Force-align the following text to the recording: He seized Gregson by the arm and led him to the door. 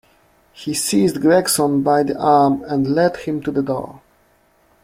He 0.53 0.73
seized 0.73 1.21
Gregson 1.21 1.83
by 1.83 2.01
the 2.01 2.17
arm 2.17 2.63
and 2.65 2.87
led 2.95 3.17
him 3.17 3.39
to 3.43 3.51
the 3.51 3.61
door. 3.61 4.01